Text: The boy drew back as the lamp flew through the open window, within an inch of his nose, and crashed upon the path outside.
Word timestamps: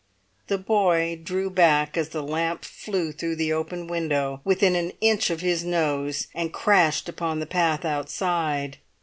The 0.47 0.57
boy 0.57 1.19
drew 1.23 1.51
back 1.51 1.95
as 1.95 2.09
the 2.09 2.23
lamp 2.23 2.65
flew 2.65 3.11
through 3.11 3.35
the 3.35 3.53
open 3.53 3.85
window, 3.85 4.41
within 4.43 4.75
an 4.75 4.93
inch 4.99 5.29
of 5.29 5.41
his 5.41 5.63
nose, 5.63 6.25
and 6.33 6.51
crashed 6.51 7.07
upon 7.07 7.37
the 7.39 7.45
path 7.45 7.85
outside. 7.85 8.79